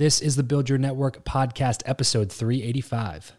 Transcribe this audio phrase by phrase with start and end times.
[0.00, 3.32] This is the Build Your Network podcast, episode 385.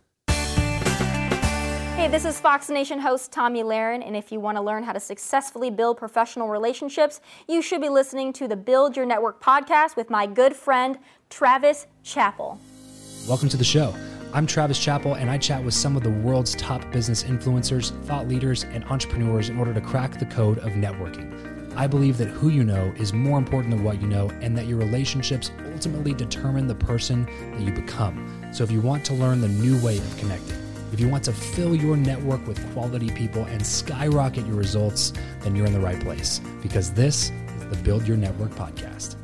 [1.96, 4.94] Hey, this is Fox Nation host Tomi Lahren, and if you want to learn how
[4.94, 9.96] to successfully build professional relationships, you should be listening to the Build Your Network podcast
[9.96, 11.00] with my good friend
[11.32, 12.60] Travis Chappell.
[13.28, 13.96] Welcome to the show.
[14.32, 18.28] I'm Travis Chappell, and I chat with some of the world's top business influencers, thought
[18.28, 21.61] leaders, and entrepreneurs in order to crack the code of networking.
[21.76, 24.66] I believe that who you know is more important than what you know, and that
[24.66, 28.50] your relationships ultimately determine the person that you become.
[28.52, 30.58] So, if you want to learn the new way of connecting,
[30.92, 35.56] if you want to fill your network with quality people and skyrocket your results, then
[35.56, 39.16] you're in the right place because this is the Build Your Network podcast.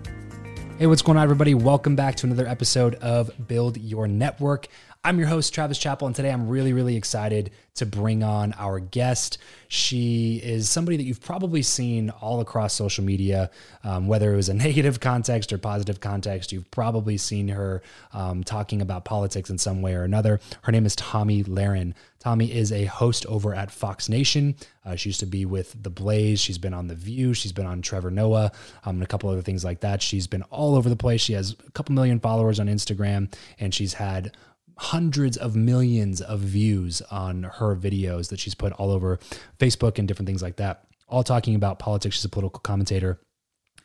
[0.79, 1.53] Hey, what's going on, everybody?
[1.53, 4.67] Welcome back to another episode of Build Your Network.
[5.03, 8.79] I'm your host, Travis Chappell, and today I'm really, really excited to bring on our
[8.79, 9.37] guest.
[9.67, 13.51] She is somebody that you've probably seen all across social media,
[13.83, 16.51] um, whether it was a negative context or positive context.
[16.51, 17.81] You've probably seen her
[18.13, 20.39] um, talking about politics in some way or another.
[20.63, 21.93] Her name is Tomi Lahren.
[22.19, 24.55] Tomi is a host over at Fox Nation.
[24.83, 26.41] Uh, she used to be with The Blaze.
[26.41, 27.33] She's been on The View.
[27.33, 28.51] She's been on Trevor Noah
[28.83, 30.01] um, and a couple other things like that.
[30.01, 31.21] She's been all over the place.
[31.21, 34.35] She has a couple million followers on Instagram, and she's had
[34.77, 39.19] hundreds of millions of views on her videos that she's put all over
[39.59, 42.15] Facebook and different things like that, all talking about politics.
[42.15, 43.19] She's a political commentator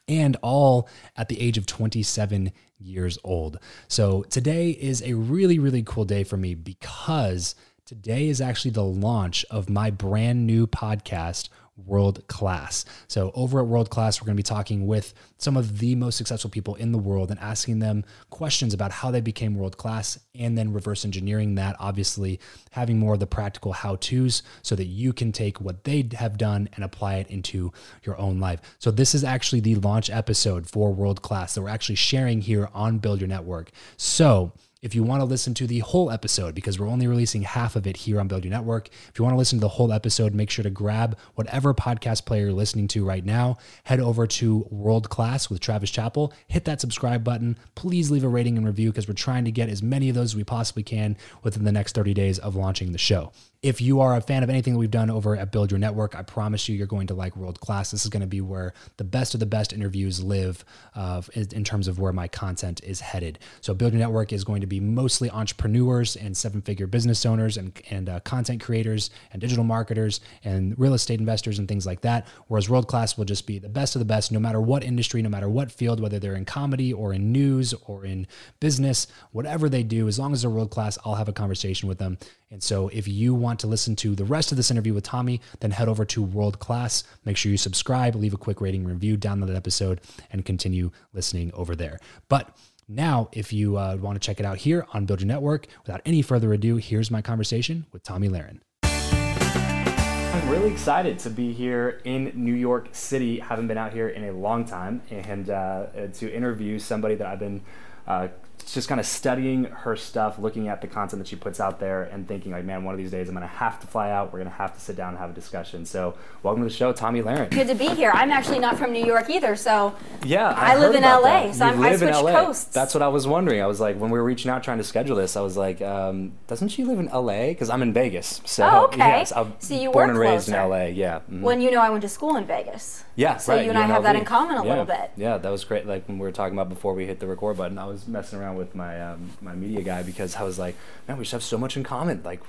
[0.08, 3.58] and all at the age of 27 years old.
[3.88, 7.54] So today is a really, really cool day for me because
[7.86, 12.84] today is actually the launch of my brand new podcast, World Class.
[13.09, 16.16] So, over at World Class, we're going to be talking with some of the most
[16.16, 20.19] successful people in the world and asking them questions about how they became world class
[20.34, 22.38] and then reverse engineering that, obviously,
[22.72, 26.37] having more of the practical how to's so that you can take what they have
[26.37, 27.72] done and apply it into
[28.05, 28.61] your own life.
[28.78, 32.69] So, this is actually the launch episode for World Class that we're actually sharing here
[32.75, 33.71] on Build Your Network.
[33.97, 37.76] So, if you want to listen to the whole episode, because we're only releasing half
[37.76, 39.93] of it here on Build Your Network, if you want to listen to the whole
[39.93, 43.59] episode, make sure to grab whatever podcast player you're listening to right now.
[43.84, 47.56] Head over to World Class with Travis Chappell, hit that subscribe button.
[47.76, 50.32] Please leave a rating and review because we're trying to get as many of those
[50.32, 53.32] as we possibly can within the next 30 days of launching the show.
[53.62, 56.17] If you are a fan of anything that we've done over at Build Your Network,
[56.17, 57.93] I promise you, you're going to like World Class.
[57.93, 60.64] This is going to be where the best of the best interviews live
[60.97, 63.38] uh, in terms of where my content is headed.
[63.61, 67.56] So, Build Your Network is going to be mostly entrepreneurs and seven figure business owners
[67.56, 72.00] and, and uh, content creators and digital marketers and real estate investors and things like
[72.00, 72.26] that.
[72.49, 75.23] Whereas World Class will just be the best of the best, no matter what industry,
[75.23, 78.26] no matter what field, whether they're in comedy or in news or in
[78.58, 81.99] business, whatever they do, as long as they're world class, I'll have a conversation with
[81.99, 82.19] them
[82.52, 85.40] and so if you want to listen to the rest of this interview with Tomi,
[85.60, 87.02] then head over to World Class.
[87.25, 91.50] Make sure you subscribe, leave a quick rating review, download that episode, and continue listening
[91.54, 91.99] over there.
[92.28, 92.54] But
[92.88, 96.02] Now, if you uh, want to check it out here on Build Your Network, without
[96.04, 98.58] any further ado, here's my conversation with Tomi Lahren.
[98.82, 103.38] I'm really excited to be here in New York City.
[103.38, 107.38] Haven't been out here in a long time, and uh, to interview somebody that I've
[107.38, 107.62] been
[108.06, 108.28] uh,
[108.70, 112.05] just kind of studying her stuff, looking at the content that she puts out there,
[112.05, 114.32] and thinking like, man, one of these days I'm gonna have to fly out.
[114.32, 115.85] We're gonna have to sit down and have a discussion.
[115.87, 117.50] So, welcome to the show, Tomi Lahren.
[117.50, 118.11] Good to be here.
[118.14, 119.94] I'm actually not from New York either, so
[120.25, 121.23] yeah, I, I live in LA.
[121.23, 121.55] That.
[121.55, 122.64] So I'm, I switched coasts.
[122.64, 123.62] That's what I was wondering.
[123.62, 125.81] I was like, when we were reaching out trying to schedule this, I was like,
[125.81, 127.49] um, doesn't she live in LA?
[127.49, 128.41] Because I'm in Vegas.
[128.44, 128.99] So oh, okay.
[128.99, 130.85] Yes, I'm so you born and raised in LA.
[130.85, 131.17] Yeah.
[131.19, 131.43] Mm-hmm.
[131.43, 133.05] When you know I went to school in Vegas.
[133.14, 133.64] Yeah, so right.
[133.64, 134.69] you and I have that in common a yeah.
[134.70, 135.11] little bit.
[135.17, 135.87] Yeah, that was great.
[135.87, 138.38] Like when we were talking about before we hit the record button, I was messing
[138.38, 140.76] around with my um, my media guy because I was like,
[141.06, 142.23] man, we just have so much in common.
[142.25, 142.41] Like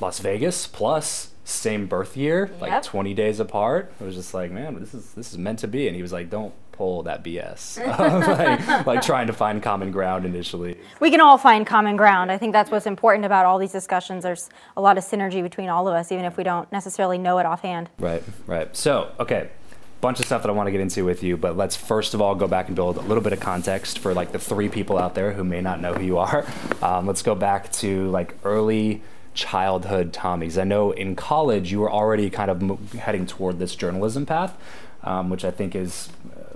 [0.00, 2.60] Las Vegas plus same birth year, Yep.
[2.60, 3.90] like 20 days apart.
[4.00, 5.86] I was just like, man, this is this is meant to be.
[5.86, 7.78] And he was like, don't pull that BS.
[8.78, 10.78] like, like trying to find common ground initially.
[11.00, 12.30] We can all find common ground.
[12.30, 14.22] I think that's what's important about all these discussions.
[14.22, 17.38] There's a lot of synergy between all of us, even if we don't necessarily know
[17.38, 17.90] it offhand.
[17.98, 18.74] Right, right.
[18.76, 19.50] So, okay,
[20.00, 22.20] bunch of stuff that I want to get into with you, but let's first of
[22.20, 24.98] all go back and build a little bit of context for like the three people
[24.98, 26.46] out there who may not know who you are.
[26.80, 29.02] Um, let's go back to like early
[29.34, 30.56] childhood Tomi's.
[30.56, 34.56] I know in college you were already kind of heading toward this journalism path,
[35.02, 36.54] um, which I think is uh,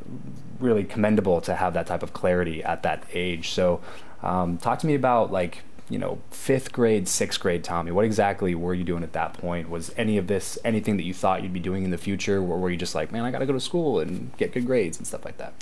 [0.60, 3.50] really commendable to have that type of clarity at that age.
[3.50, 3.80] So,
[4.22, 5.62] um, talk to me about like
[5.92, 7.92] you know fifth grade, sixth grade Tomi.
[7.92, 9.68] What exactly were you doing at that point?
[9.68, 12.58] Was any of this anything that you thought you'd be doing in the future, or
[12.58, 14.96] were you just like, man, I got to go to school and get good grades
[14.96, 15.52] and stuff like that?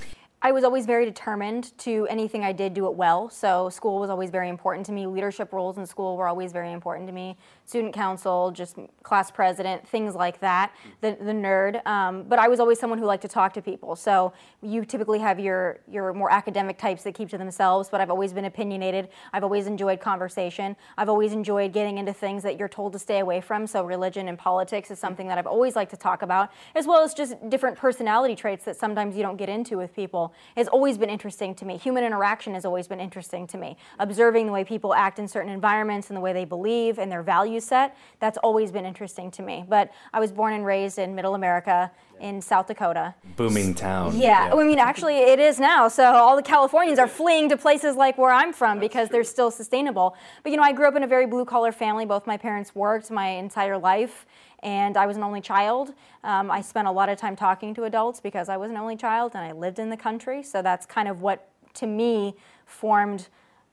[0.43, 3.29] I was always very determined to anything I did do it well.
[3.29, 5.07] So school was always very important to me.
[5.07, 7.37] Leadership roles in school were always very important to me.
[7.71, 8.75] Student council, just
[9.05, 10.73] class president, things like that.
[11.03, 13.95] The, the nerd, um, but I was always someone who liked to talk to people.
[13.95, 17.89] So you typically have your your more academic types that keep to themselves.
[17.89, 19.09] But I've always been opinionated.
[19.33, 20.75] I've always enjoyed conversation.
[20.99, 23.69] I've always enjoyed getting into things that you're told to stay away from.
[23.69, 27.05] So religion and politics is something that I've always liked to talk about, as well
[27.05, 30.99] as just different personality traits that sometimes you don't get into with people has always
[30.99, 31.77] been interesting to me.
[31.77, 33.77] Human interaction has always been interesting to me.
[34.01, 37.23] Observing the way people act in certain environments and the way they believe and their
[37.61, 39.65] value set, that's always been interesting to me.
[39.69, 41.91] But I was born and raised in middle America
[42.21, 43.15] in South Dakota.
[43.37, 44.19] Booming town.
[44.19, 44.55] Yeah, yeah.
[44.55, 45.89] I mean, actually, it is now.
[45.89, 49.51] So all the Californians are fleeing to places like where I'm from because they're still
[49.51, 50.15] sustainable.
[50.43, 52.05] But you know, I grew up in a very blue collar family.
[52.05, 54.27] Both my parents worked my entire life
[54.63, 55.95] and I was an only child.
[56.23, 58.97] Um, I spent a lot of time talking to adults because I was an only
[58.97, 60.43] child and I lived in the country.
[60.43, 62.35] So that's kind of what, to me,
[62.67, 63.29] formed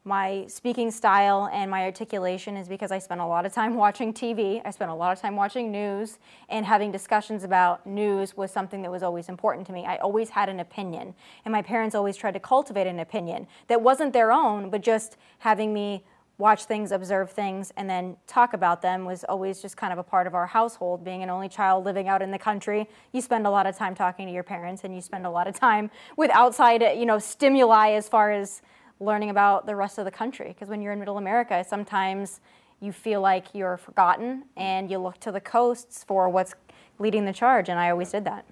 [0.08, 4.14] my speaking style and my articulation is because I spent a lot of time watching
[4.14, 4.62] TV.
[4.64, 6.18] I spent a lot of time watching news,
[6.50, 9.86] and having discussions about news was something that was always important to me.
[9.86, 11.14] I always had an opinion,
[11.44, 15.18] and my parents always tried to cultivate an opinion that wasn't their own, but just
[15.40, 16.06] having me
[16.38, 20.04] watch things, observe things, and then talk about them was always just kind of a
[20.04, 21.04] part of our household.
[21.04, 23.96] Being an only child living out in the country, you spend a lot of time
[23.96, 27.20] talking to your parents, and you spend a lot of time with outside, you know,
[27.20, 28.62] stimuli as far as
[29.00, 30.50] learning about the rest of the country.
[30.50, 32.40] Because when you're in Middle America, sometimes
[32.80, 36.54] you feel like you're forgotten, and you look to the coasts for what's
[37.00, 37.70] leading the charge.
[37.70, 38.46] And I always did that.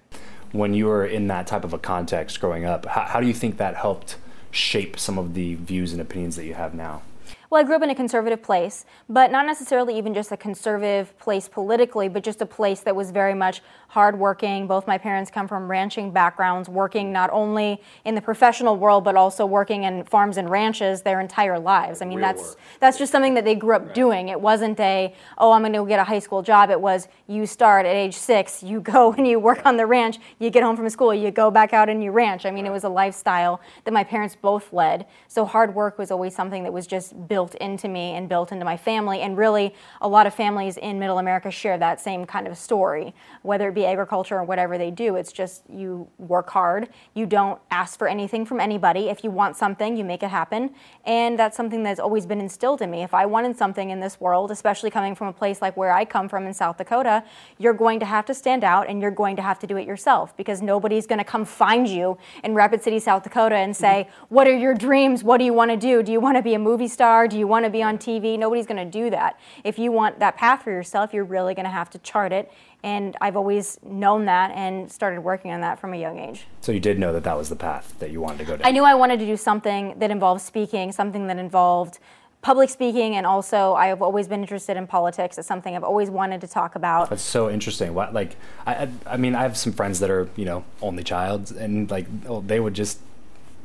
[0.52, 3.34] When you were in that type of a context growing up, how, how do you
[3.34, 4.16] think that helped
[4.50, 7.02] shape some of the views and opinions that you have now?
[7.48, 11.16] Well, I grew up in a conservative place, but not necessarily even just a conservative
[11.20, 14.66] place politically, but just a place that was very much hardworking.
[14.66, 19.14] Both my parents come from ranching backgrounds, working not only in the professional world, but
[19.14, 22.02] also working in farms and ranches their entire lives.
[22.02, 22.58] I mean, Real that's work.
[22.80, 23.94] that's just something that they grew up Right.
[23.94, 24.28] doing.
[24.28, 26.70] It wasn't a, oh, I'm going to go get a high school job.
[26.70, 30.18] It was you start at age six, you go and you work on the ranch,
[30.40, 32.44] you get home from school, you go back out and you ranch.
[32.44, 35.06] I mean, it was a lifestyle that my parents both led.
[35.28, 38.64] So hard work was always something that was just built into me and built into
[38.64, 39.20] my family.
[39.20, 43.14] And really, a lot of families in Middle America share that same kind of story,
[43.42, 45.16] whether it be agriculture or whatever they do.
[45.16, 49.08] It's just you work hard, you don't ask for anything from anybody.
[49.08, 50.70] If you want something, you make it happen.
[51.04, 53.02] And that's something that's always been instilled in me.
[53.02, 56.04] If I wanted something in this world, especially coming from a place like where I
[56.04, 57.22] come from in South Dakota,
[57.58, 59.86] you're going to have to stand out and you're going to have to do it
[59.86, 64.08] yourself because nobody's going to come find you in Rapid City, South Dakota and say,
[64.28, 65.22] What are your dreams?
[65.22, 66.02] What do you want to do?
[66.02, 67.25] Do you want to be a movie star?
[67.26, 68.38] Do you want to be on TV?
[68.38, 69.38] Nobody's going to do that.
[69.64, 72.52] If you want that path for yourself, you're really going to have to chart it.
[72.82, 76.46] And I've always known that and started working on that from a young age.
[76.60, 78.66] So you did know that that was the path that you wanted to go down.
[78.66, 81.98] I knew I wanted to do something that involved speaking, something that involved
[82.42, 85.36] public speaking, and also I have always been interested in politics.
[85.36, 87.10] It's something I've always wanted to talk about.
[87.10, 87.92] That's so interesting.
[87.92, 91.50] What like I, I mean I have some friends that are you know only child
[91.50, 92.06] and like
[92.46, 93.00] they would just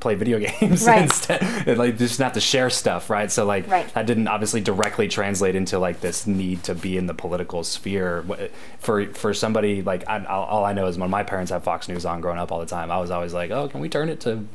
[0.01, 1.03] play video games Right.
[1.03, 1.41] instead.
[1.65, 3.31] And, like just not to share stuff, right?
[3.31, 3.87] So like Right.
[3.93, 8.25] that didn't obviously directly translate into like this need to be in the political sphere.
[8.79, 11.87] For for somebody like I, all all I know is when my parents had Fox
[11.87, 14.09] News on growing up all the time, I was always like, oh, can we turn
[14.09, 14.45] it to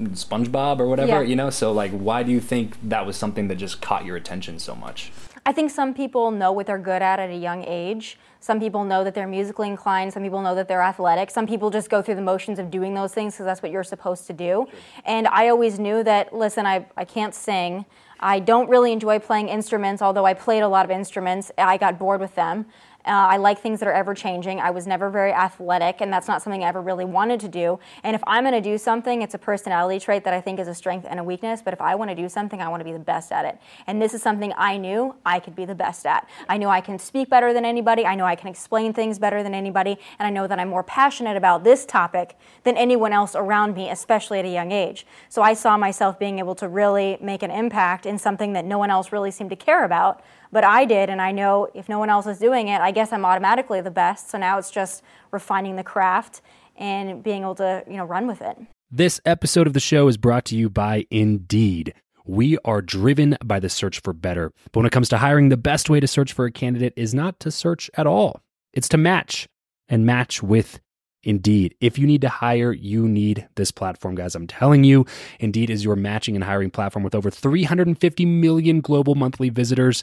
[0.00, 1.20] SpongeBob or whatever, Yeah.
[1.22, 1.50] you know?
[1.50, 4.74] So like, why do you think that was something that just caught your attention so
[4.74, 5.12] much?
[5.44, 8.16] I think some people know what they're good at at a young age.
[8.38, 10.12] Some people know that they're musically inclined.
[10.12, 11.30] Some people know that they're athletic.
[11.32, 13.82] Some people just go through the motions of doing those things because that's what you're
[13.82, 14.68] supposed to do.
[15.04, 17.84] And I always knew that, listen, I, I can't sing.
[18.20, 21.50] I don't really enjoy playing instruments, although I played a lot of instruments.
[21.58, 22.66] I got bored with them.
[23.04, 24.60] Uh, I like things that are ever changing.
[24.60, 27.80] I was never very athletic, and that's not something I ever really wanted to do.
[28.04, 30.68] And if I'm going to do something, it's a personality trait that I think is
[30.68, 31.62] a strength and a weakness.
[31.62, 33.58] But if I want to do something, I want to be the best at it.
[33.86, 36.28] And this is something I knew I could be the best at.
[36.48, 38.06] I knew I can speak better than anybody.
[38.06, 39.98] I know I can explain things better than anybody.
[40.18, 43.90] And I know that I'm more passionate about this topic than anyone else around me,
[43.90, 45.06] especially at a young age.
[45.28, 48.78] So I saw myself being able to really make an impact in something that no
[48.78, 51.98] one else really seemed to care about but I did, and I know if no
[51.98, 54.30] one else is doing it, I guess I'm automatically the best.
[54.30, 56.42] So now it's just refining the craft
[56.76, 58.58] and being able to, you know, run with it.
[58.90, 61.94] This episode of the show is brought to you by Indeed.
[62.26, 64.52] We are driven by the search for better.
[64.70, 67.14] But when it comes to hiring, the best way to search for a candidate is
[67.14, 68.42] not to search at all,
[68.72, 69.48] it's to match
[69.88, 70.80] and match with
[71.24, 71.74] Indeed.
[71.80, 74.34] If you need to hire, you need this platform, guys.
[74.34, 75.06] I'm telling you,
[75.40, 80.02] Indeed is your matching and hiring platform with over 350 million global monthly visitors,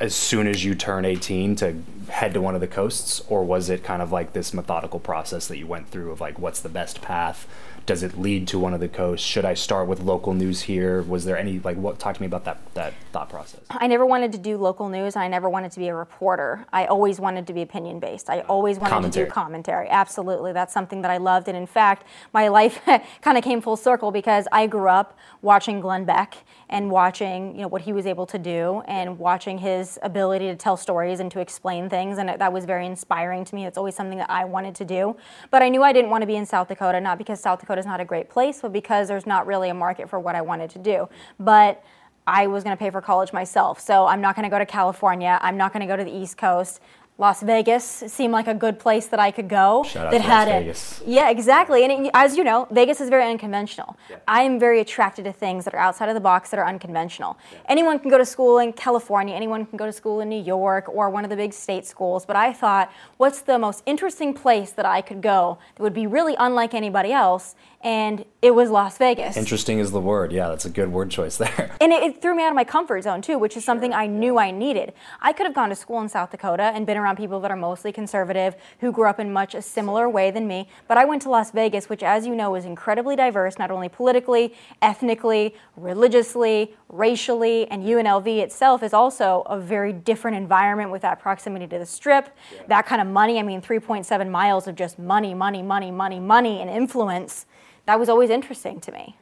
[0.00, 3.68] as soon as you turn 18 to head to one of the coasts or was
[3.68, 6.68] it kind of like this methodical process that you went through of like what's the
[6.68, 7.46] best path
[7.88, 11.00] does it lead to one of the coasts should i start with local news here
[11.02, 14.06] was there any like what talk to me about that that thought process I never
[14.06, 15.14] wanted to do local news.
[15.14, 16.66] I never wanted to be a reporter.
[16.72, 18.30] I always wanted to be opinion based.
[18.30, 19.26] I always wanted Commentary.
[19.26, 19.88] to do commentary.
[19.88, 20.52] Absolutely.
[20.52, 21.48] That's something that I loved.
[21.48, 22.80] And in fact, my life
[23.22, 26.36] kind of came full circle because I grew up watching Glenn Beck
[26.70, 30.56] and watching you know what he was able to do and watching his ability to
[30.56, 33.94] tell stories and to explain things and that was very inspiring to me it's always
[33.94, 35.16] something that i wanted to do
[35.50, 37.77] but i knew i didn't want to be in south dakota not because south dakota
[37.78, 40.40] is not a great place but because there's not really a market for what i
[40.40, 41.08] wanted to do
[41.38, 41.82] but
[42.28, 43.80] I was going to pay for college myself.
[43.80, 45.38] So I'm not going to go to California.
[45.40, 46.80] I'm not going to go to the East Coast.
[47.20, 49.82] Las Vegas seemed like a good place that I could go.
[49.82, 50.60] Shout out that to had it.
[50.60, 51.02] Vegas.
[51.04, 51.82] Yeah, exactly.
[51.84, 53.96] And it, as you know, Vegas is very unconventional.
[54.28, 57.36] I am very attracted to things that are outside of the box that are unconventional.
[57.68, 60.88] Anyone can go to school in California, anyone can go to school in New York
[60.88, 64.70] or one of the big state schools, but I thought, what's the most interesting place
[64.70, 67.56] that I could go that would be really unlike anybody else?
[67.80, 69.36] And it was Las Vegas.
[69.36, 72.34] interesting is the word yeah that's a good word choice there And it, it threw
[72.34, 74.92] me out of my comfort zone too, which is something I knew I needed.
[75.20, 77.56] I could have gone to school in South Dakota and been around people that are
[77.56, 80.68] mostly conservative, who grew up in much a similar way than me.
[80.86, 83.88] But I went to Las Vegas, which, as you know, is incredibly diverse, not only
[83.88, 91.20] politically, ethnically, religiously, racially, and UNLV itself is also a very different environment with that
[91.20, 92.36] proximity to the strip,
[92.66, 93.38] that kind of money.
[93.38, 97.46] I mean, 3.7 miles of just money, money, money, money, money, and influence.
[97.86, 99.16] That was always interesting to me.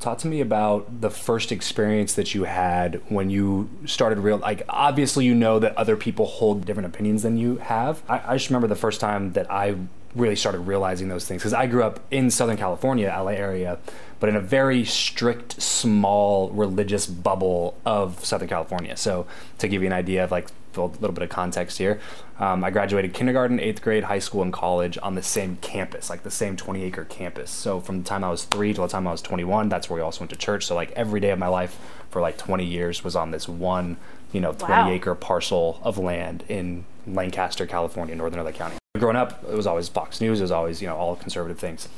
[0.00, 4.62] Talk to me about the first experience that you had when you started real like
[4.68, 8.02] obviously you know that other people hold different opinions than you have.
[8.08, 9.76] I, I just remember the first time that i
[10.16, 13.78] really started realizing those things because i grew up in southern california la area
[14.20, 18.96] but in a very strict small religious bubble of southern california.
[18.96, 19.26] So
[19.58, 22.00] to give you an idea of like a little bit of context here.
[22.38, 26.22] Um, I graduated kindergarten, eighth grade, high school, and college on the same campus, like
[26.22, 27.50] the same 20 acre campus.
[27.50, 29.96] So from the time I was three till the time I was 21, that's where
[29.96, 30.66] we also went to church.
[30.66, 31.78] So like every day of my life
[32.10, 33.96] for like 20 years was on this one,
[34.32, 34.90] you know, 20 wow.
[34.90, 38.76] acre parcel of land in Lancaster, California, Northern LA County.
[38.98, 40.40] Growing up, it was always Fox News.
[40.40, 41.88] It was always you know all conservative things.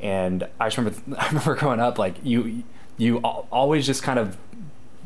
[0.00, 2.62] And I just remember, I remember growing up, like you,
[2.96, 4.36] you always just kind of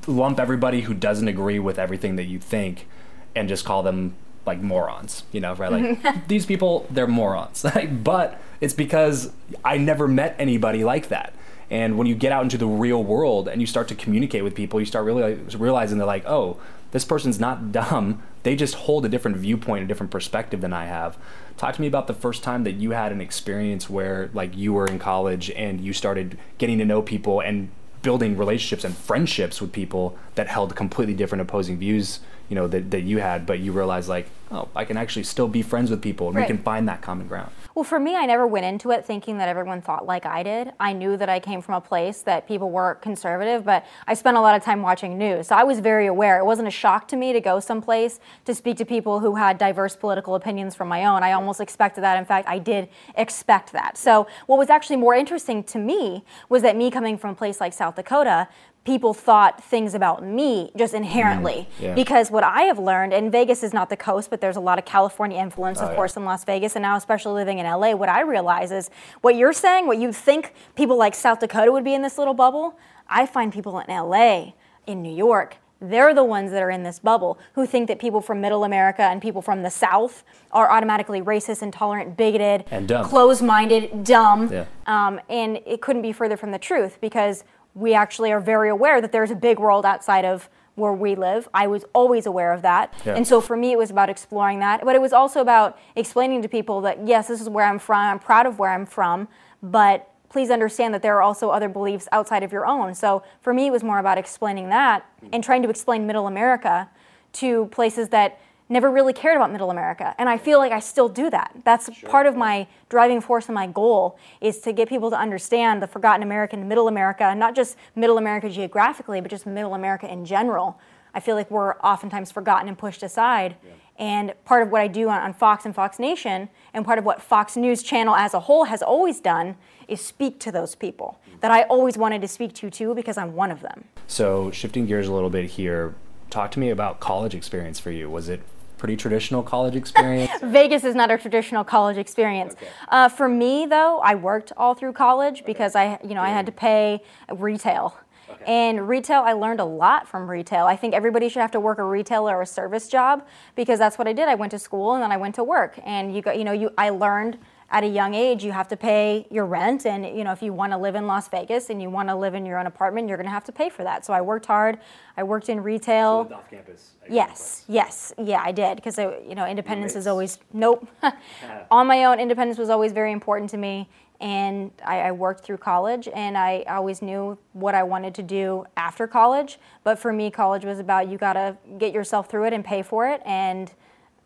[0.06, 2.86] lump everybody who doesn't agree with everything that you think
[3.34, 4.14] and just call them
[4.46, 5.70] like morons, you know, right?
[5.72, 7.64] Like these people, they're morons.
[8.02, 9.32] but it's because
[9.64, 11.34] I never met anybody like that.
[11.70, 14.54] And when you get out into the real world and you start to communicate with
[14.54, 16.58] people, you start really realizing they're like, oh,
[16.90, 18.22] this person's not dumb.
[18.42, 21.16] They just hold a different viewpoint, a different perspective than I have.
[21.56, 24.72] Talk to me about the first time that you had an experience where, like, you
[24.72, 27.70] were in college and you started getting to know people and
[28.02, 32.20] building relationships and friendships with people that held completely different opposing views
[32.50, 35.46] you know that, that you had but you realize like oh i can actually still
[35.48, 36.42] be friends with people and right.
[36.42, 37.50] we can find that common ground.
[37.76, 40.72] Well for me i never went into it thinking that everyone thought like i did.
[40.80, 44.36] I knew that i came from a place that people were conservative but i spent
[44.36, 45.46] a lot of time watching news.
[45.46, 46.38] So i was very aware.
[46.40, 49.56] It wasn't a shock to me to go someplace to speak to people who had
[49.56, 51.22] diverse political opinions from my own.
[51.22, 52.18] I almost expected that.
[52.18, 53.96] In fact i did expect that.
[53.96, 57.60] So what was actually more interesting to me was that me coming from a place
[57.60, 58.48] like south dakota
[58.84, 61.68] people thought things about me just inherently.
[61.78, 61.94] Mm, yeah.
[61.94, 64.78] Because what I have learned, and Vegas is not the coast, but there's a lot
[64.78, 67.92] of California influence, of oh, course, in Las Vegas, and now especially living in LA,
[67.92, 71.84] what I realize is what you're saying, what you think people like South Dakota would
[71.84, 74.52] be in this little bubble, I find people in LA,
[74.86, 78.20] in New York, they're the ones that are in this bubble who think that people
[78.20, 83.06] from middle America and people from the South are automatically racist, intolerant, bigoted, and dumb.
[83.06, 84.52] closed minded, dumb.
[84.52, 84.66] Yeah.
[84.86, 89.00] Um, and it couldn't be further from the truth because we actually are very aware
[89.00, 91.48] that there's a big world outside of where we live.
[91.52, 92.94] I was always aware of that.
[93.04, 93.14] Yeah.
[93.14, 94.84] And so for me, it was about exploring that.
[94.84, 97.98] But it was also about explaining to people that, yes, this is where I'm from.
[97.98, 99.28] I'm proud of where I'm from.
[99.62, 102.94] But please understand that there are also other beliefs outside of your own.
[102.94, 106.88] So for me, it was more about explaining that and trying to explain middle America
[107.32, 110.14] to places that never really cared about middle America.
[110.16, 111.54] And I feel like I still do that.
[111.64, 112.08] That's sure.
[112.08, 115.88] part of my driving force and my goal is to get people to understand the
[115.88, 120.80] forgotten American middle America, not just middle America geographically, but just middle America in general.
[121.12, 123.56] I feel like we're oftentimes forgotten and pushed aside.
[123.64, 123.70] Yeah.
[123.98, 127.04] And part of what I do on, on, Fox and Fox Nation, and part of
[127.04, 129.56] what Fox News Channel as a whole has always done,
[129.88, 131.40] is speak to those people mm.
[131.40, 133.84] that I always wanted to speak to too, because I'm one of them.
[134.06, 135.96] So, shifting gears a little bit here,
[136.30, 138.08] talk to me about college experience for you.
[138.08, 138.40] Was it
[138.80, 140.32] pretty traditional college experience?
[140.42, 142.54] Vegas is not a traditional college experience.
[142.54, 142.66] Okay.
[142.88, 146.46] Uh, for me, though, I worked all through college because I, you know, I had
[146.46, 147.94] to pay retail.
[148.30, 148.44] Okay.
[148.46, 150.64] And retail, I learned a lot from retail.
[150.64, 153.98] I think everybody should have to work a retail or a service job because that's
[153.98, 154.28] what I did.
[154.28, 156.52] I went to school and then I went to work, and you got, you know,
[156.52, 157.38] you I learned
[157.70, 159.86] at a young age you have to pay your rent.
[159.86, 162.14] And you know if you want to live in las vegas and you want to
[162.14, 164.04] live in your own apartment you're going to have to pay for that.
[164.04, 164.78] So i worked hard.
[165.16, 166.26] I worked in retail.
[166.28, 168.12] So off campus yes yes.
[168.18, 168.76] Yeah i did.
[168.76, 170.88] Because uh, you know independence is always nope.
[171.70, 173.88] On my own independence was always very important to me.
[174.20, 178.66] And I, I, worked through college and I always knew what I wanted to do
[178.76, 179.58] after college.
[179.82, 182.82] But for me, college was about you got to get yourself through it and pay
[182.82, 183.22] for it.
[183.24, 183.72] And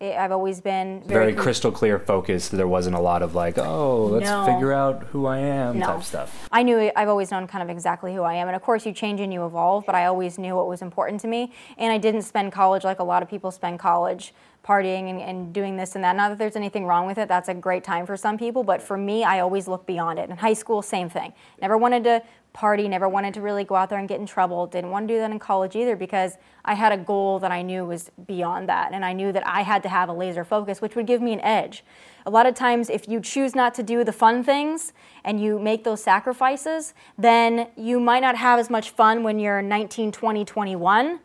[0.01, 2.51] I've always been very, very crystal clear focused.
[2.51, 4.45] There wasn't a lot of like, oh, let's no.
[4.45, 5.87] figure out who I am no.
[5.87, 6.49] type stuff.
[6.51, 8.93] I knew I've always known kind of exactly who I am, and of course you
[8.93, 9.87] change and you evolve.
[9.87, 12.99] But I always knew what was important to me, and I didn't spend college like
[12.99, 16.17] a lot of people spend college partying and, and, doing this and that.
[16.17, 17.29] Not that there's anything wrong with it.
[17.29, 20.31] That's a great time for some people, but for me, I always look beyond it.
[20.31, 21.35] In high school, same thing.
[21.61, 22.23] Never wanted to
[22.55, 24.67] party, never wanted to really go out there and get in trouble.
[24.67, 27.63] Didn't want to do that in college either because I had a goal that I
[27.63, 28.93] knew was beyond that.
[28.93, 31.33] And I knew that I had to have a laser focus, which would give me
[31.33, 31.85] an edge.
[32.25, 34.93] A lot of times, if you choose not to do the fun things
[35.25, 39.61] and you make those sacrifices, then you might not have as much fun when you're
[39.61, 41.19] 19, 20, 21.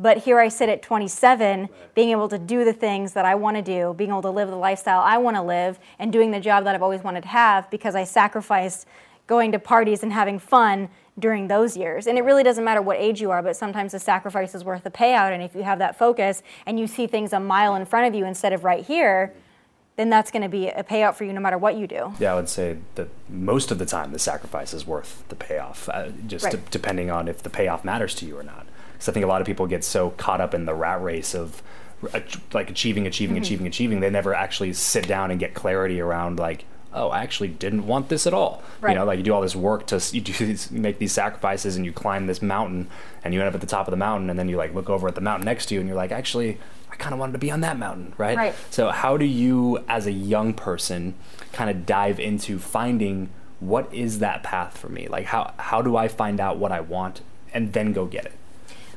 [0.00, 3.56] But here I sit at 27, being able to do the things that I want
[3.56, 6.40] to do, being able to live the lifestyle I want to live, and doing the
[6.40, 8.88] job that I've always wanted to have because I sacrificed
[9.26, 12.06] going to parties and having fun during those years.
[12.06, 14.84] And it really doesn't matter what age you are, but sometimes the sacrifice is worth
[14.84, 15.32] the payout.
[15.32, 18.14] And if you have that focus and you see things a mile in front of
[18.18, 19.34] you instead of right here,
[19.96, 22.14] then that's going to be a payout for you no matter what you do.
[22.18, 25.88] Yeah, I would say that most of the time the sacrifice is worth the payoff,
[25.90, 26.70] uh, just right.
[26.70, 28.66] depending on if the payoff matters to you or not.
[28.94, 31.34] Because I think a lot of people get so caught up in the rat race
[31.34, 31.62] of
[32.52, 33.42] like achieving, achieving, mm-hmm.
[33.42, 34.00] achieving, achieving.
[34.00, 38.08] They never actually sit down and get clarity around like, oh, I actually didn't want
[38.08, 38.62] this at all.
[38.80, 38.92] Right.
[38.92, 41.12] You know, like you do all this work to you, do these, you make these
[41.12, 42.88] sacrifices and you climb this mountain
[43.24, 44.90] and you end up at the top of the mountain and then you like look
[44.90, 46.58] over at the mountain next to you and you're like, actually,
[46.90, 48.36] I kind of wanted to be on that mountain, right?
[48.36, 48.54] Right.
[48.70, 51.14] So how do you, as a young person,
[51.52, 55.06] kind of dive into finding what is that path for me?
[55.08, 57.20] Like how how do I find out what I want
[57.54, 58.32] and then go get it?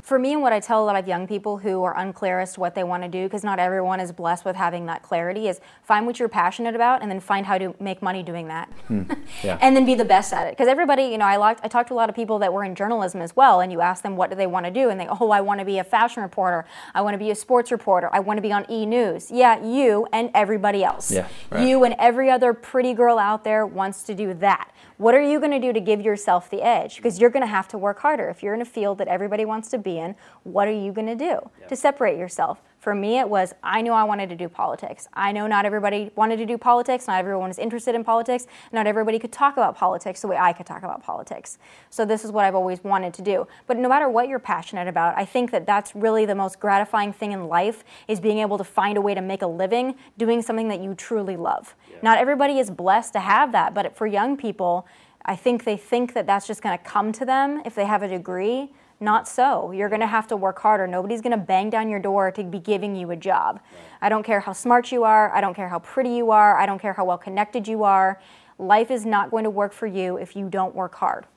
[0.05, 2.53] For me and what I tell a lot of young people who are unclear as
[2.53, 5.47] to what they want to do, because not everyone is blessed with having that clarity,
[5.47, 8.69] is find what you're passionate about and then find how to make money doing that.
[8.87, 9.03] Hmm.
[9.43, 9.57] Yeah.
[9.61, 10.51] and then be the best at it.
[10.51, 12.63] Because everybody, you know, I, liked, I talked to a lot of people that were
[12.63, 14.99] in journalism as well, and you ask them what do they want to do, and
[14.99, 17.71] they, oh, I want to be a fashion reporter, I want to be a sports
[17.71, 19.29] reporter, I want to be on E News.
[19.29, 21.11] Yeah, you and everybody else.
[21.11, 21.67] Yeah, right.
[21.67, 24.71] You and every other pretty girl out there wants to do that.
[24.97, 26.93] What are you going to do to give yourself the edge?
[26.93, 27.03] Mm-hmm.
[27.03, 28.29] Because you're going to have to work harder.
[28.29, 31.07] If you're in a field that everybody wants to be in, what are you going
[31.07, 32.61] to do to separate yourself?
[32.85, 35.07] For me, it was I knew I wanted to do politics.
[35.11, 38.85] I know not everybody wanted to do politics, not everyone was interested in politics, not
[38.85, 41.57] everybody could talk about politics the way I could talk about politics.
[41.89, 43.47] So, this is what I've always wanted to do.
[43.65, 47.11] But no matter what you're passionate about, I think that that's really the most gratifying
[47.11, 50.43] thing in life is being able to find a way to make a living doing
[50.43, 51.73] something that you truly love.
[51.89, 51.97] Yeah.
[52.03, 54.85] Not everybody is blessed to have that, but for young people,
[55.25, 58.03] I think they think that that's just going to come to them if they have
[58.03, 58.69] a degree.
[59.05, 59.71] Not so.
[59.71, 60.87] You're going to have to work harder.
[60.87, 63.59] Nobody's going to bang down your door to be giving you a job.
[63.71, 63.81] Right.
[64.01, 65.31] I don't care how smart you are.
[65.31, 66.57] I don't care how pretty you are.
[66.57, 68.19] I don't care how well connected you are.
[68.57, 71.27] Life is not going to work for you if you don't work hard.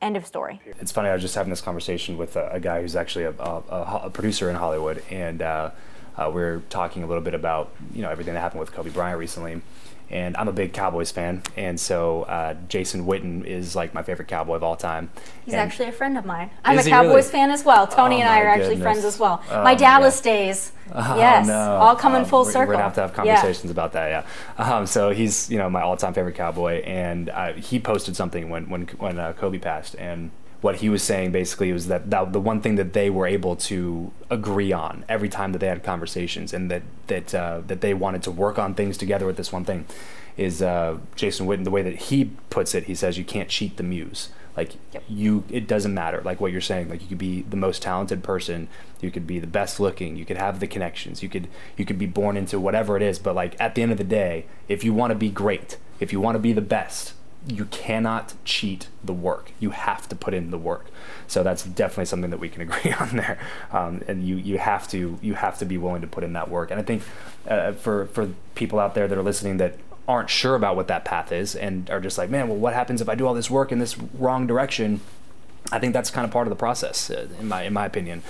[0.00, 0.62] End of story.
[0.80, 1.10] It's funny.
[1.10, 4.10] I was just having this conversation with a, a guy who's actually a, a, a,
[4.10, 5.72] producer in Hollywood, and uh,
[6.16, 8.88] uh, we are talking a little bit about you know everything that happened with Kobe
[8.88, 9.60] Bryant recently
[10.10, 14.28] and I'm a big Cowboys fan, and so uh, Jason Witten is like my favorite
[14.28, 15.10] Cowboy of all time.
[15.44, 16.50] He's and actually a friend of mine.
[16.64, 17.22] I'm a Cowboys really?
[17.22, 17.86] fan as well.
[17.86, 18.68] Tony oh and I are goodness.
[18.68, 19.42] actually friends as well.
[19.50, 20.32] Oh my Dallas yeah.
[20.32, 20.72] days.
[20.92, 21.54] Oh, yes, no.
[21.54, 22.66] all coming um, full we're, circle.
[22.66, 23.70] We're gonna have to have conversations yeah.
[23.70, 24.26] about that.
[24.58, 24.64] Yeah.
[24.64, 28.68] Um, so he's you know my all-time favorite Cowboy, and uh, he posted something when
[28.68, 32.40] when when uh, Kobe passed, and what he was saying basically was that, that the
[32.40, 36.52] one thing that they were able to agree on every time that they had conversations
[36.52, 39.64] and that that uh, that they wanted to work on things together with this one
[39.64, 39.86] thing
[40.36, 43.76] is uh, Jason Witten the way that he puts it he says you can't cheat
[43.76, 45.02] the muse like yep.
[45.08, 48.22] you it doesn't matter like what you're saying like you could be the most talented
[48.22, 48.68] person
[49.00, 51.98] you could be the best looking you could have the connections you could you could
[51.98, 54.84] be born into whatever it is but like at the end of the day if
[54.84, 57.14] you want to be great if you want to be the best
[57.46, 59.52] you cannot cheat the work.
[59.58, 60.86] You have to put in the work.
[61.26, 63.38] So that's definitely something that we can agree on there.
[63.72, 66.50] Um, and you you have to you have to be willing to put in that
[66.50, 66.70] work.
[66.70, 67.02] And I think
[67.48, 69.76] uh, for for people out there that are listening that
[70.06, 73.00] aren't sure about what that path is and are just like, man, well, what happens
[73.00, 75.00] if I do all this work in this wrong direction?
[75.70, 78.22] I think that's kind of part of the process, uh, in my in my opinion.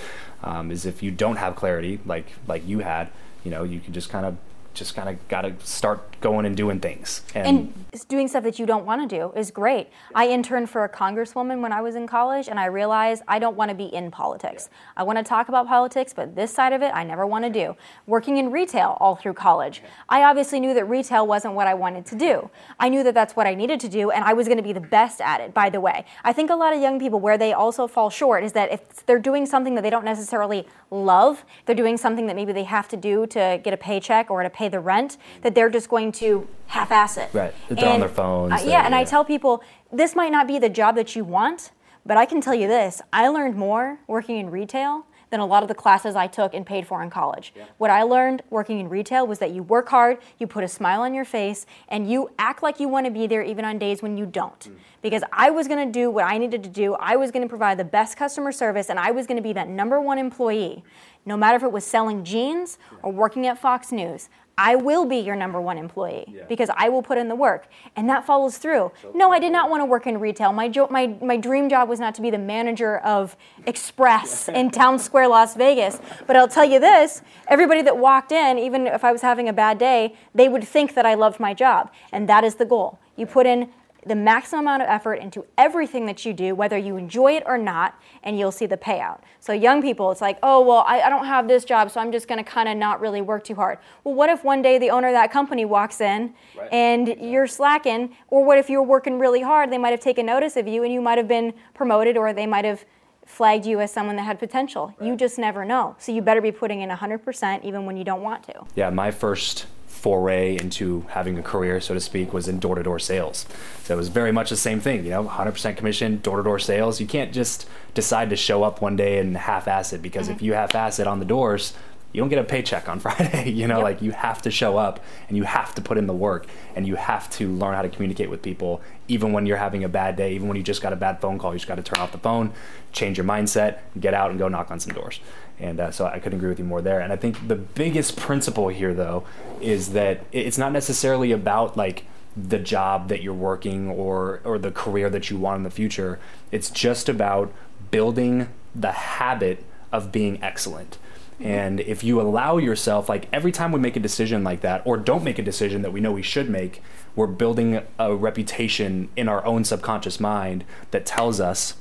[0.43, 3.09] Um, is if you don't have clarity, like like you had,
[3.43, 4.37] you know, you can just kind of
[4.73, 7.23] just kind of got to start going and doing things.
[7.35, 9.89] And, and, doing stuff that you don't want to do is great.
[10.15, 13.57] I interned for a congresswoman when I was in college, and I realized I don't
[13.57, 14.69] want to be in politics.
[14.95, 17.49] I want to talk about politics, but this side of it, I never want to
[17.49, 17.75] do.
[18.07, 22.05] Working in retail all through college, I obviously knew that retail wasn't what I wanted
[22.07, 22.49] to do.
[22.79, 24.73] I knew that that's what I needed to do, and I was going to be
[24.73, 26.05] the best at it, by the way.
[26.23, 29.05] I think a lot of young people, where they also fall short, is that if
[29.05, 32.87] they're doing something that they don't necessarily love, they're doing something that maybe they have
[32.89, 36.10] to do to get a paycheck or to pay the rent, that they're just going
[36.13, 37.29] to half-ass it.
[37.33, 37.53] Right.
[37.69, 38.53] They're and, on their phones.
[38.53, 38.99] Uh, yeah, and yeah.
[38.99, 41.71] I tell people this might not be the job that you want,
[42.05, 45.63] but I can tell you this: I learned more working in retail than a lot
[45.63, 47.53] of the classes I took and paid for in college.
[47.55, 47.63] Yeah.
[47.77, 51.01] What I learned working in retail was that you work hard, you put a smile
[51.01, 54.03] on your face, and you act like you want to be there even on days
[54.03, 54.59] when you don't.
[54.59, 54.75] Mm.
[55.01, 57.49] Because I was going to do what I needed to do, I was going to
[57.49, 60.83] provide the best customer service, and I was going to be that number one employee.
[61.25, 64.27] No matter if it was selling jeans or working at Fox News,
[64.61, 66.43] I will be your number one employee yeah.
[66.47, 67.67] because I will put in the work.
[67.95, 68.91] And that follows through.
[69.01, 70.53] So no, I did not want to work in retail.
[70.53, 74.69] My, jo- my, my dream job was not to be the manager of Express in
[74.69, 75.99] Town Square, Las Vegas.
[76.27, 79.53] But I'll tell you this everybody that walked in, even if I was having a
[79.53, 81.91] bad day, they would think that I loved my job.
[82.11, 82.99] And that is the goal.
[83.15, 83.71] You put in
[84.05, 87.57] the maximum amount of effort into everything that you do, whether you enjoy it or
[87.57, 89.19] not, and you'll see the payout.
[89.39, 92.11] So, young people, it's like, oh, well, I, I don't have this job, so I'm
[92.11, 93.77] just going to kind of not really work too hard.
[94.03, 96.69] Well, what if one day the owner of that company walks in right.
[96.71, 98.15] and you're slacking?
[98.29, 99.71] Or what if you're working really hard?
[99.71, 102.47] They might have taken notice of you and you might have been promoted, or they
[102.47, 102.85] might have
[103.25, 104.95] flagged you as someone that had potential.
[104.99, 105.09] Right.
[105.09, 105.95] You just never know.
[105.99, 108.65] So, you better be putting in 100% even when you don't want to.
[108.75, 109.67] Yeah, my first
[110.01, 113.45] foray into having a career, so to speak, was in door to door sales.
[113.83, 116.57] So it was very much the same thing, you know, 100% commission, door to door
[116.57, 116.99] sales.
[116.99, 120.37] You can't just decide to show up one day and half ass it because mm-hmm.
[120.37, 121.73] if you half ass it on the doors,
[122.13, 123.51] you don't get a paycheck on Friday.
[123.51, 123.83] you know, yep.
[123.83, 126.87] like you have to show up and you have to put in the work and
[126.87, 130.15] you have to learn how to communicate with people, even when you're having a bad
[130.15, 131.53] day, even when you just got a bad phone call.
[131.53, 132.53] You just got to turn off the phone,
[132.91, 135.19] change your mindset, get out and go knock on some doors.
[135.61, 136.99] And uh, so I couldn't agree with you more there.
[136.99, 139.23] And I think the biggest principle here, though,
[139.61, 144.71] is that it's not necessarily about like the job that you're working or or the
[144.71, 146.19] career that you want in the future.
[146.51, 147.53] It's just about
[147.91, 150.97] building the habit of being excellent.
[151.39, 154.97] And if you allow yourself, like every time we make a decision like that, or
[154.97, 156.83] don't make a decision that we know we should make,
[157.15, 161.75] we're building a reputation in our own subconscious mind that tells us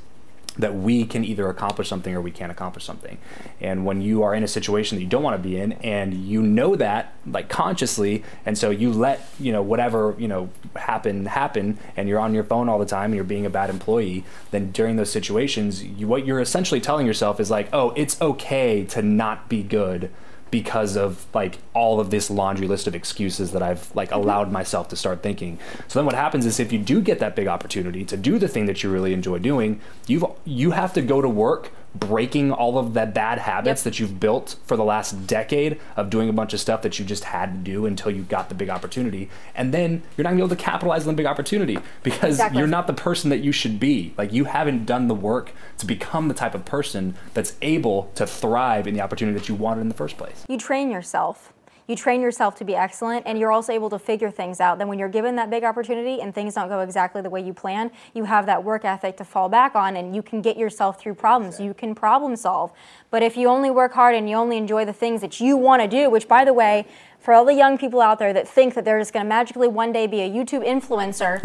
[0.58, 3.18] that we can either accomplish something or we can't accomplish something.
[3.60, 6.12] And when you are in a situation that you don't want to be in and
[6.14, 11.26] you know that like consciously and so you let, you know, whatever, you know, happen
[11.26, 14.24] happen and you're on your phone all the time and you're being a bad employee,
[14.50, 18.84] then during those situations, you, what you're essentially telling yourself is like, "Oh, it's okay
[18.86, 20.10] to not be good."
[20.50, 24.20] Because of like all of this laundry list of excuses that I've like mm-hmm.
[24.20, 25.58] allowed myself to start thinking.
[25.88, 28.48] So then what happens is if you do get that big opportunity to do the
[28.48, 32.79] thing that you really enjoy doing, you've you have to go to work breaking all
[32.79, 33.85] of the bad habits yep.
[33.85, 37.05] that you've built for the last decade of doing a bunch of stuff that you
[37.05, 39.29] just had to do until you got the big opportunity.
[39.55, 42.59] And then you're not gonna be able to capitalize on the big opportunity because exactly.
[42.59, 44.14] you're not the person that you should be.
[44.16, 48.26] Like you haven't done the work to become the type of person that's able to
[48.26, 50.44] thrive in the opportunity that you wanted in the first place.
[50.48, 51.53] You train yourself
[51.90, 54.79] you train yourself to be excellent and you're also able to figure things out.
[54.79, 57.53] Then when you're given that big opportunity and things don't go exactly the way you
[57.53, 61.00] plan, you have that work ethic to fall back on and you can get yourself
[61.00, 61.59] through problems.
[61.59, 62.72] You can problem solve.
[63.11, 65.83] But if you only work hard and you only enjoy the things that you want
[65.83, 66.87] to do, which by the way,
[67.18, 69.68] for all the young people out there that think that they're just going to magically
[69.68, 71.42] one day be a YouTube influencer,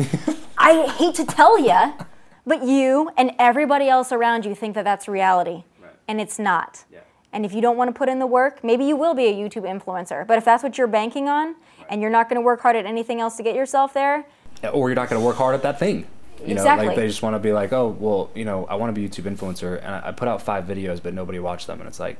[0.59, 1.93] I hate to tell you,
[2.45, 5.63] but you and everybody else around you think that that's reality.
[5.81, 5.91] Right.
[6.07, 6.85] And it's not.
[6.91, 6.99] Yeah.
[7.35, 9.33] And if you don't want to put in the work, maybe you will be a
[9.33, 10.25] YouTube influencer.
[10.25, 11.55] But if that's what you're banking on
[11.89, 14.25] and you're not going to work hard at anything else to get yourself there,
[14.71, 16.07] or you're not going to work hard at that thing.
[16.39, 16.85] You exactly.
[16.85, 18.99] know, like they just want to be like, oh, well, you know, I want to
[18.99, 21.89] be a YouTube influencer, and I put out five videos, but nobody watched them, and
[21.89, 22.17] it's like,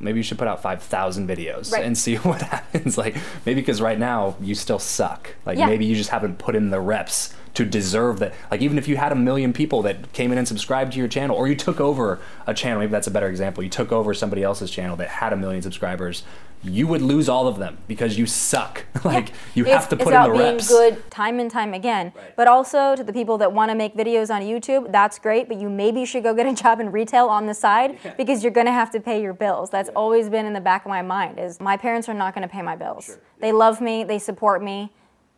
[0.00, 1.84] maybe you should put out 5,000 videos right.
[1.84, 2.98] and see what happens.
[2.98, 3.16] Like,
[3.46, 5.34] maybe because right now you still suck.
[5.46, 5.66] Like, yeah.
[5.66, 8.34] maybe you just haven't put in the reps to deserve that.
[8.50, 11.08] Like even if you had a million people that came in and subscribed to your
[11.08, 13.62] channel, or you took over a channel, maybe that's a better example.
[13.62, 16.22] You took over somebody else's channel that had a million subscribers.
[16.60, 18.84] You would lose all of them because you suck.
[19.04, 19.34] like yeah.
[19.54, 20.64] you it's, have to put in the reps.
[20.64, 22.12] It's about being good time and time again.
[22.16, 22.36] Right.
[22.36, 25.48] But also to the people that want to make videos on YouTube, that's great.
[25.48, 28.14] But you maybe should go get a job in retail on the side yeah.
[28.14, 29.70] because you're going to have to pay your bills.
[29.70, 29.94] That's yeah.
[29.94, 31.38] always been in the back of my mind.
[31.38, 33.06] Is my parents are not going to pay my bills.
[33.06, 33.20] Sure.
[33.38, 34.02] They love me.
[34.02, 34.90] They support me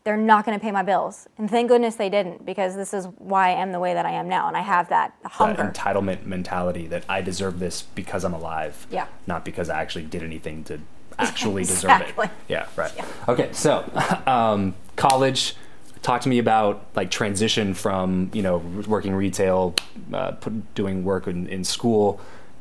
[0.05, 1.29] they're not going to pay my bills.
[1.39, 4.13] And thank goodness they didn't because this is why I am the way that I
[4.13, 4.49] am now.
[4.49, 5.63] And I have that hunger.
[5.63, 8.87] That entitlement mentality that I deserve this because I'm alive.
[8.91, 9.07] Yeah.
[9.27, 10.81] Not because I actually did anything to
[11.19, 12.13] actually exactly.
[12.13, 12.31] deserve it.
[12.49, 12.93] Yeah, right.
[12.97, 13.07] Yeah.
[13.29, 13.85] Okay, so
[14.27, 15.57] um, college.
[16.03, 18.57] Talk to me about like transition from you know
[18.89, 19.75] working retail,
[20.15, 22.19] uh, put, doing work in, in school,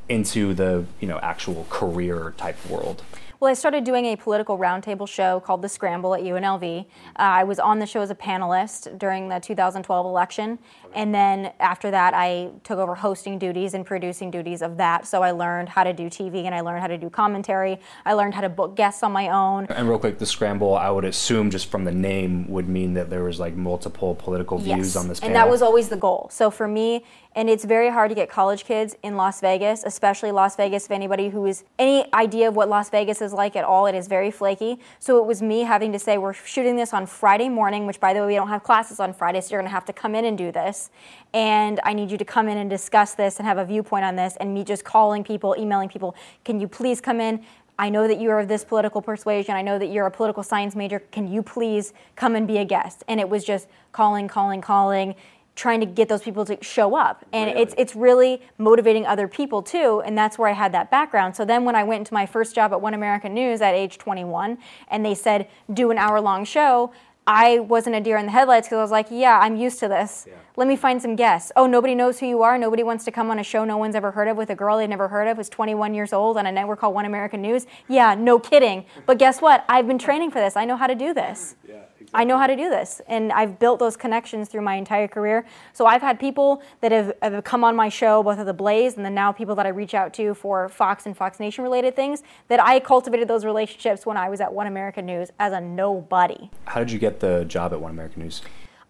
[0.09, 3.01] into the you know actual career type world.
[3.39, 6.81] Well, I started doing a political roundtable show called The Scramble at UNLV.
[6.81, 10.59] Uh, I was on the show as a panelist during the 2012 election,
[10.93, 15.07] and then after that, I took over hosting duties and producing duties of that.
[15.07, 17.79] So I learned how to do TV and I learned how to do commentary.
[18.05, 19.67] I learned how to book guests on my own.
[19.67, 23.09] And real quick, The Scramble, I would assume just from the name would mean that
[23.09, 24.95] there was like multiple political views yes.
[24.95, 25.29] on this panel.
[25.29, 26.27] And that was always the goal.
[26.31, 30.31] So for me, and it's very hard to get college kids in Las Vegas, especially
[30.31, 30.85] Las Vegas.
[30.85, 33.95] If anybody who is any idea of what Las Vegas is like at all, it
[33.95, 34.79] is very flaky.
[34.99, 38.13] So it was me having to say, we're shooting this on Friday morning, which by
[38.13, 40.25] the way, we don't have classes on Friday, so you're gonna have to come in
[40.25, 40.89] and do this.
[41.33, 44.15] And I need you to come in and discuss this and have a viewpoint on
[44.15, 44.35] this.
[44.37, 47.43] And me just calling people, emailing people, can you please come in?
[47.79, 49.55] I know that you are of this political persuasion.
[49.55, 50.99] I know that you're a political science major.
[50.99, 53.05] Can you please come and be a guest?
[53.07, 55.15] And it was just calling, calling, calling
[55.59, 57.61] trying to get those people to show up and really?
[57.61, 61.43] it's it's really motivating other people too and that's where I had that background so
[61.43, 64.57] then when I went into my first job at One American News at age 21
[64.87, 66.93] and they said do an hour long show
[67.27, 69.87] I wasn't a deer in the headlights because I was like, yeah, I'm used to
[69.87, 70.25] this.
[70.27, 70.33] Yeah.
[70.55, 71.51] Let me find some guests.
[71.55, 72.57] Oh, nobody knows who you are.
[72.57, 74.79] Nobody wants to come on a show no one's ever heard of with a girl
[74.79, 77.67] they've never heard of who's 21 years old on a network called One American News.
[77.87, 78.83] Yeah, no kidding.
[79.05, 79.63] But guess what?
[79.69, 80.55] I've been training for this.
[80.55, 81.55] I know how to do this.
[81.67, 81.81] Yeah.
[82.13, 83.01] I know how to do this.
[83.07, 85.45] And I've built those connections through my entire career.
[85.73, 88.95] So I've had people that have, have come on my show, both at The Blaze
[88.95, 91.95] and then now people that I reach out to for Fox and Fox Nation related
[91.95, 95.61] things, that I cultivated those relationships when I was at One American News as a
[95.61, 96.49] nobody.
[96.65, 98.41] How did you get the job at One American News?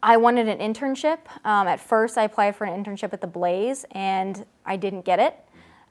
[0.02, 1.20] I wanted an internship.
[1.44, 5.20] Um, at first, I applied for an internship at The Blaze and I didn't get
[5.20, 5.36] it.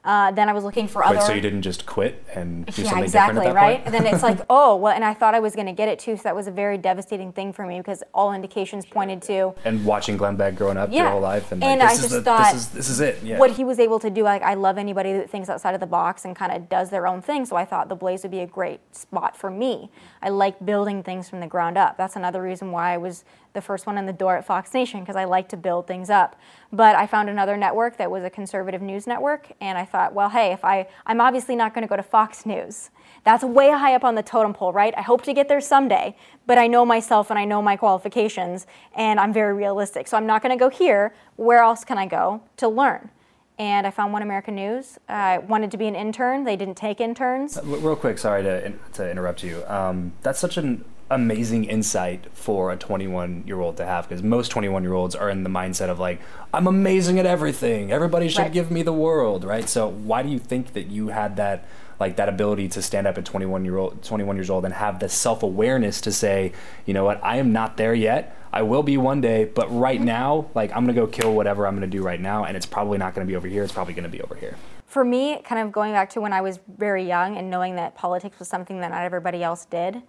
[0.04, 1.20] Uh, then I was looking for Wait, other.
[1.20, 3.84] so you didn't just quit and do yeah, something exactly, different at that right?
[3.84, 3.86] point?
[3.86, 5.98] And then it's like, oh, well, and I thought I was going to get it
[5.98, 9.54] too, so that was a very devastating thing for me because all indications pointed to
[9.64, 11.10] and watching Glenn Beck growing up your Yeah.
[11.10, 13.22] whole life, and, And like, I is just the, thought this is this is it.
[13.22, 13.38] Yeah.
[13.38, 14.22] what he was able to do.
[14.22, 17.06] Like, I love anybody that thinks outside of the box and kind of does their
[17.06, 17.44] own thing.
[17.44, 19.90] So I thought the Blaze would be a great spot for me.
[20.22, 21.96] I like building things from the ground up.
[21.98, 23.24] That's another reason why I was
[23.58, 26.10] the first one in the door at Fox Nation because I like to build things
[26.10, 26.36] up.
[26.72, 30.28] But I found another network that was a conservative news network, and I thought, well,
[30.28, 32.90] hey, if I, I'm obviously not going to go to Fox News.
[33.24, 34.94] That's way high up on the totem pole, right?
[34.96, 36.14] I hope to get there someday,
[36.46, 40.06] but I know myself and I know my qualifications, and I'm very realistic.
[40.06, 41.12] So I'm not going to go here.
[41.36, 43.10] Where else can I go to learn?
[43.58, 44.98] And I found One American News.
[45.08, 46.44] I wanted to be an intern.
[46.44, 47.58] They didn't take interns.
[47.64, 49.64] Real quick, sorry to, to interrupt you.
[49.66, 54.48] Um, that's such an amazing insight for a 21 year old to have because most
[54.50, 56.20] 21 year olds are in the mindset of like,
[56.52, 57.90] I'm amazing at everything.
[57.92, 58.52] Everybody should Right.
[58.52, 59.68] give me the world, right?
[59.68, 61.64] So why do you think that you had that?
[62.00, 65.00] Like that ability to stand up at 21 year old, 21 years old, and have
[65.00, 66.52] the self awareness to say,
[66.86, 68.36] you know what, I am not there yet.
[68.52, 70.06] I will be one day, but right mm-hmm.
[70.06, 72.98] now, like I'm gonna go kill whatever I'm gonna do right now, and it's probably
[72.98, 73.64] not gonna be over here.
[73.64, 74.54] It's probably gonna be over here.
[74.86, 77.96] for me, kind of going back to when I was very young and knowing that
[77.96, 80.00] politics was something that not everybody else did,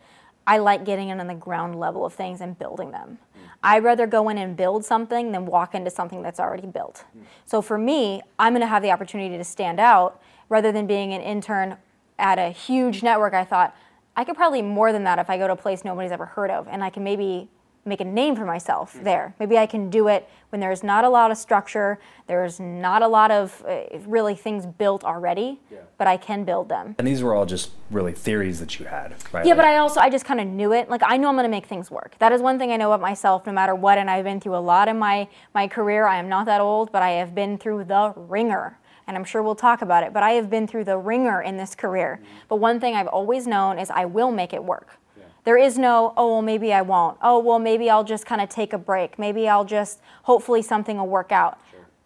[0.47, 3.19] I like getting in on the ground level of things and building them.
[3.61, 7.03] I'd rather go in and build something than walk into something that's already built.
[7.45, 11.13] So for me, I'm going to have the opportunity to stand out rather than being
[11.13, 11.77] an intern
[12.17, 13.33] at a huge network.
[13.33, 13.75] I thought
[14.15, 16.51] I could probably more than that if I go to a place nobody's ever heard
[16.51, 17.49] of, and I can maybe
[17.89, 19.33] make a name for myself there.
[19.39, 23.07] Maybe I can do it when there's not a lot of structure, there's not a
[23.07, 25.59] lot of uh, really things built already,
[25.97, 26.95] but I can build them.
[26.97, 29.45] And these were all just really theories that you had, right?
[29.45, 30.89] Yeah, Like- but I also I just kind of knew it.
[30.89, 32.15] Like I know I'm going to make things work.
[32.19, 34.55] That is one thing I know about myself no matter what and I've been through
[34.55, 36.05] a lot in my my career.
[36.07, 38.77] I am not that old, but I have been through the wringer.
[39.07, 41.57] And I'm sure we'll talk about it, but I have been through the wringer in
[41.57, 42.21] this career.
[42.47, 44.97] But one thing I've always known is I will make it work.
[45.45, 47.17] There is no, oh, well, maybe I won't.
[47.21, 49.17] Oh, well, maybe I'll just kind of take a break.
[49.17, 51.59] Maybe I'll just, hopefully, something will work out.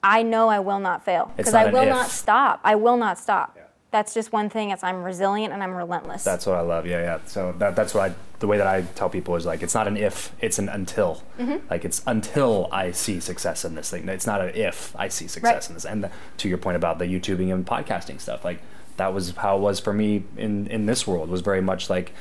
[0.04, 1.90] I know I will not fail because I will if.
[1.90, 2.60] not stop.
[2.64, 3.58] I will not stop.
[3.92, 4.72] That's just one thing.
[4.72, 6.24] It's I'm resilient and I'm relentless.
[6.24, 6.88] That's what I love.
[6.88, 7.20] Yeah, yeah.
[7.26, 9.88] So that, that's what I, the way that I tell people is like, it's not
[9.88, 11.22] an if, it's an until.
[11.40, 11.68] Mm-hmm.
[11.70, 14.10] Like it's until I see success in this thing.
[14.10, 15.70] It's not an if I see success Right.
[15.70, 15.86] in this.
[15.86, 18.62] And the, to your point about the YouTubing and podcasting stuff, like
[18.98, 22.14] that was how it was for me in, in this world was very much like,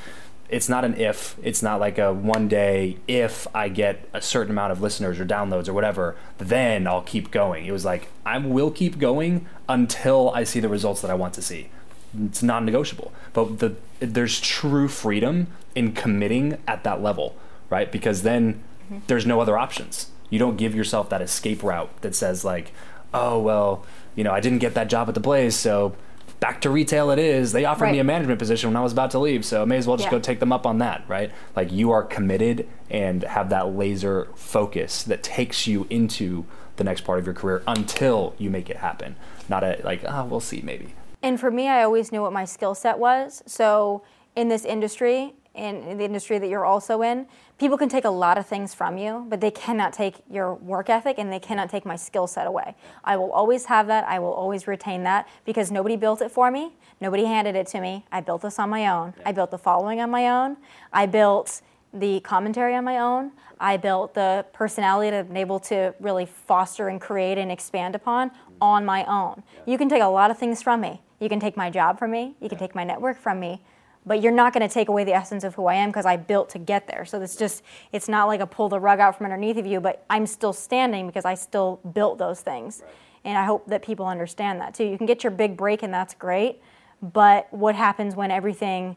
[0.52, 1.34] it's not an if.
[1.42, 5.24] It's not like a one day if I get a certain amount of listeners or
[5.24, 7.64] downloads or whatever, then I'll keep going.
[7.64, 11.32] It was like I will keep going until I see the results that I want
[11.34, 11.70] to see.
[12.26, 13.12] It's non-negotiable.
[13.32, 17.34] But the there's true freedom in committing at that level,
[17.70, 17.90] right?
[17.90, 18.98] Because then mm-hmm.
[19.06, 20.10] there's no other options.
[20.28, 22.72] You don't give yourself that escape route that says like,
[23.14, 25.96] oh well, you know, I didn't get that job at the Blaze, so
[26.42, 27.52] back to retail it is.
[27.52, 29.76] They offered me a management position when I was about to leave, so I may
[29.76, 30.10] as well just Yeah.
[30.10, 31.30] go take them up on that, right?
[31.54, 36.44] Like you are committed and have that laser focus that takes you into
[36.78, 39.14] the next part of your career until you make it happen.
[39.48, 40.94] Not a like, ah, we'll see maybe.
[41.22, 43.44] And for me, I always knew what my skill set was.
[43.46, 44.02] So
[44.34, 47.26] in this industry, in the industry that you're also in,
[47.62, 50.90] people can take a lot of things from you, but they cannot take your work
[50.90, 52.74] ethic and they cannot take my skill set away.
[53.04, 54.02] I will always have that.
[54.08, 56.72] I will always retain that because nobody built it for me.
[57.00, 58.04] Nobody handed it to me.
[58.10, 59.14] I built this on my own.
[59.24, 60.56] I built the following on my own.
[60.92, 61.62] I built
[61.94, 63.30] the commentary on my own.
[63.60, 67.94] I built the personality that I've been able to really foster and create and expand
[67.94, 69.44] upon on my own.
[69.66, 71.00] You can take a lot of things from me.
[71.20, 72.34] You can take my job from me.
[72.40, 73.62] You can take my network from me.
[74.04, 76.16] But you're not going to take away the essence of who I am because I
[76.16, 77.04] built to get there.
[77.04, 77.62] So it's just,
[77.92, 80.52] it's not like a pull the rug out from underneath of you, but I'm still
[80.52, 82.82] standing because I still built those things.
[83.24, 84.84] And I hope that people understand that too.
[84.84, 86.60] You can get your big break and that's great.
[87.00, 88.96] But what happens when everything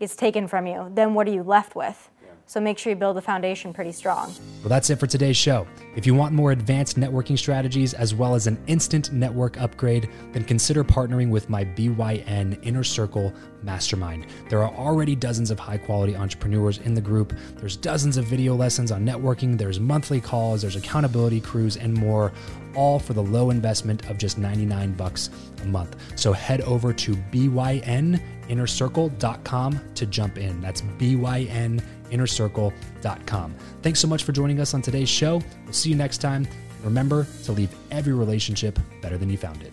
[0.00, 0.90] is taken from you?
[0.94, 2.10] Then what are you left with?
[2.48, 4.32] So make sure you build the foundation pretty strong.
[4.62, 5.66] Well, that's it for today's show.
[5.94, 10.44] If you want more advanced networking strategies as well as an instant network upgrade, then
[10.44, 14.26] consider partnering with my BYN Inner Circle Mastermind.
[14.48, 17.34] There are already dozens of high quality entrepreneurs in the group.
[17.56, 22.32] There's dozens of video lessons on networking, there's monthly calls, there's accountability crews, and more,
[22.74, 25.28] all for the low investment of just 99 bucks
[25.62, 25.96] a month.
[26.16, 30.60] So head over to byninnercircle.com to jump in.
[30.60, 33.54] That's byninnercircle.com.
[33.82, 35.40] Thanks so much for joining us on today's show.
[35.64, 36.46] We'll see you next time.
[36.84, 39.72] Remember to leave every relationship better than you found it.